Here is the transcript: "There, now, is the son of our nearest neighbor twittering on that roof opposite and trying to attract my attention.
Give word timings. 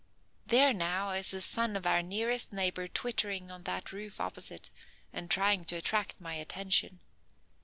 "There, 0.47 0.73
now, 0.73 1.11
is 1.11 1.29
the 1.29 1.41
son 1.43 1.75
of 1.75 1.85
our 1.85 2.01
nearest 2.01 2.51
neighbor 2.51 2.87
twittering 2.87 3.51
on 3.51 3.65
that 3.65 3.91
roof 3.91 4.19
opposite 4.19 4.71
and 5.13 5.29
trying 5.29 5.63
to 5.65 5.75
attract 5.75 6.19
my 6.19 6.33
attention. 6.33 7.01